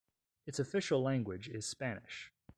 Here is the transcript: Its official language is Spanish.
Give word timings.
Its 0.47 0.57
official 0.57 0.99
language 1.03 1.47
is 1.47 1.63
Spanish. 1.63 2.31